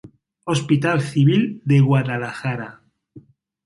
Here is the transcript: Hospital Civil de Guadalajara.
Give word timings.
Hospital 0.45 1.01
Civil 1.03 1.61
de 1.63 1.79
Guadalajara. 1.79 2.81